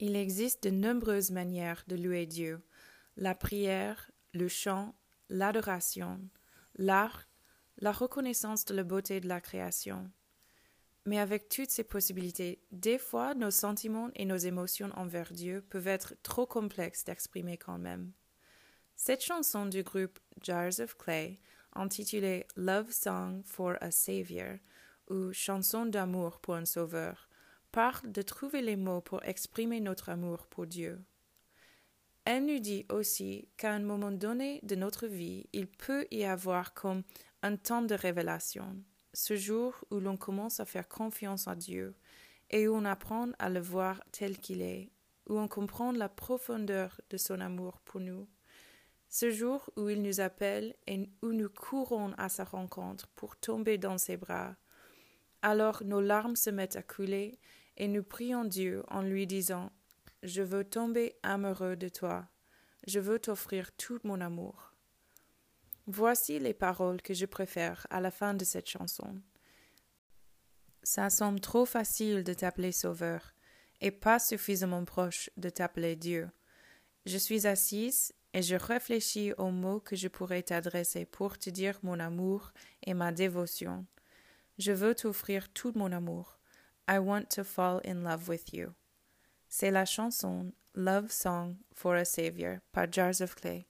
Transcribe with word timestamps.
Il 0.00 0.14
existe 0.14 0.62
de 0.62 0.70
nombreuses 0.70 1.32
manières 1.32 1.82
de 1.88 1.96
louer 1.96 2.26
Dieu. 2.26 2.62
La 3.16 3.34
prière, 3.34 4.12
le 4.32 4.46
chant, 4.46 4.94
l'adoration, 5.28 6.20
l'art, 6.76 7.26
la 7.78 7.90
reconnaissance 7.90 8.64
de 8.64 8.74
la 8.74 8.84
beauté 8.84 9.20
de 9.20 9.26
la 9.26 9.40
création. 9.40 10.08
Mais 11.04 11.18
avec 11.18 11.48
toutes 11.48 11.70
ces 11.70 11.82
possibilités, 11.82 12.62
des 12.70 12.98
fois 12.98 13.34
nos 13.34 13.50
sentiments 13.50 14.10
et 14.14 14.24
nos 14.24 14.36
émotions 14.36 14.92
envers 14.94 15.32
Dieu 15.32 15.64
peuvent 15.68 15.88
être 15.88 16.14
trop 16.22 16.46
complexes 16.46 17.04
d'exprimer 17.04 17.56
quand 17.56 17.78
même. 17.78 18.12
Cette 18.94 19.24
chanson 19.24 19.66
du 19.66 19.82
groupe 19.82 20.20
Jars 20.42 20.78
of 20.78 20.96
Clay, 20.96 21.40
intitulée 21.74 22.46
Love 22.56 22.92
Song 22.92 23.42
for 23.44 23.76
a 23.80 23.90
Savior 23.90 24.58
ou 25.08 25.32
Chanson 25.32 25.86
d'amour 25.86 26.38
pour 26.40 26.54
un 26.54 26.66
sauveur, 26.66 27.27
parle 27.72 28.10
de 28.10 28.22
trouver 28.22 28.62
les 28.62 28.76
mots 28.76 29.00
pour 29.00 29.22
exprimer 29.24 29.80
notre 29.80 30.08
amour 30.08 30.46
pour 30.46 30.66
Dieu. 30.66 31.00
Elle 32.24 32.44
nous 32.44 32.58
dit 32.58 32.84
aussi 32.90 33.48
qu'à 33.56 33.72
un 33.72 33.80
moment 33.80 34.10
donné 34.10 34.60
de 34.62 34.74
notre 34.74 35.06
vie, 35.06 35.46
il 35.52 35.66
peut 35.66 36.06
y 36.10 36.24
avoir 36.24 36.74
comme 36.74 37.02
un 37.42 37.56
temps 37.56 37.82
de 37.82 37.94
révélation, 37.94 38.76
ce 39.14 39.36
jour 39.36 39.82
où 39.90 39.98
l'on 39.98 40.16
commence 40.16 40.60
à 40.60 40.66
faire 40.66 40.88
confiance 40.88 41.48
à 41.48 41.54
Dieu 41.54 41.94
et 42.50 42.68
où 42.68 42.74
on 42.74 42.84
apprend 42.84 43.28
à 43.38 43.48
le 43.48 43.60
voir 43.60 44.02
tel 44.12 44.38
qu'il 44.38 44.62
est, 44.62 44.90
où 45.28 45.38
on 45.38 45.48
comprend 45.48 45.92
la 45.92 46.08
profondeur 46.08 47.00
de 47.10 47.16
son 47.16 47.40
amour 47.40 47.80
pour 47.84 48.00
nous. 48.00 48.28
Ce 49.08 49.30
jour 49.30 49.70
où 49.76 49.88
il 49.88 50.02
nous 50.02 50.20
appelle 50.20 50.74
et 50.86 51.08
où 51.22 51.32
nous 51.32 51.48
courons 51.48 52.12
à 52.18 52.28
sa 52.28 52.44
rencontre 52.44 53.08
pour 53.14 53.36
tomber 53.36 53.78
dans 53.78 53.96
ses 53.96 54.18
bras. 54.18 54.54
Alors 55.42 55.82
nos 55.84 56.00
larmes 56.00 56.36
se 56.36 56.50
mettent 56.50 56.76
à 56.76 56.82
couler 56.82 57.38
et 57.76 57.88
nous 57.88 58.02
prions 58.02 58.44
Dieu 58.44 58.82
en 58.88 59.02
lui 59.02 59.26
disant 59.26 59.70
Je 60.22 60.42
veux 60.42 60.64
tomber 60.64 61.16
amoureux 61.22 61.76
de 61.76 61.88
toi, 61.88 62.26
je 62.86 63.00
veux 63.00 63.18
t'offrir 63.18 63.72
tout 63.72 64.00
mon 64.04 64.20
amour. 64.20 64.74
Voici 65.86 66.38
les 66.38 66.54
paroles 66.54 67.00
que 67.00 67.14
je 67.14 67.24
préfère 67.24 67.86
à 67.90 68.00
la 68.00 68.10
fin 68.10 68.34
de 68.34 68.44
cette 68.44 68.68
chanson. 68.68 69.22
Ça 70.82 71.08
semble 71.08 71.40
trop 71.40 71.64
facile 71.64 72.24
de 72.24 72.34
t'appeler 72.34 72.72
Sauveur, 72.72 73.34
et 73.80 73.90
pas 73.90 74.18
suffisamment 74.18 74.84
proche 74.84 75.30
de 75.36 75.48
t'appeler 75.48 75.96
Dieu. 75.96 76.28
Je 77.06 77.16
suis 77.16 77.46
assise 77.46 78.12
et 78.34 78.42
je 78.42 78.56
réfléchis 78.56 79.32
aux 79.38 79.50
mots 79.50 79.80
que 79.80 79.96
je 79.96 80.08
pourrais 80.08 80.42
t'adresser 80.42 81.04
pour 81.06 81.38
te 81.38 81.50
dire 81.50 81.78
mon 81.82 81.98
amour 82.00 82.52
et 82.82 82.94
ma 82.94 83.12
dévotion. 83.12 83.86
Je 84.58 84.72
veux 84.72 84.94
t'offrir 84.94 85.48
tout 85.52 85.72
mon 85.76 85.92
amour. 85.92 86.38
I 86.88 86.98
want 86.98 87.30
to 87.30 87.44
fall 87.44 87.80
in 87.84 88.02
love 88.02 88.28
with 88.28 88.52
you. 88.52 88.74
C'est 89.48 89.70
la 89.70 89.84
chanson 89.84 90.52
Love 90.74 91.12
Song 91.12 91.58
for 91.72 91.94
a 91.94 92.04
Savior 92.04 92.60
par 92.72 92.86
Jars 92.90 93.20
of 93.20 93.36
Clay. 93.36 93.66